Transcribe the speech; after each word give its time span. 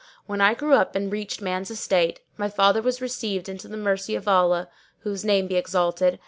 When 0.25 0.41
I 0.41 0.55
grew 0.55 0.73
up 0.73 0.95
and 0.95 1.11
reached 1.11 1.43
man's 1.43 1.69
estate, 1.69 2.21
my 2.35 2.49
father 2.49 2.81
was 2.81 3.01
received 3.03 3.47
into 3.47 3.67
the 3.67 3.77
mercy 3.77 4.15
of 4.15 4.27
Allah 4.27 4.67
(whose 5.01 5.23
Name 5.23 5.45
be 5.47 5.57
exalted!) 5.57 6.17